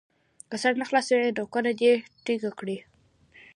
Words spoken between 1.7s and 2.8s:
دې ټینګه کړي.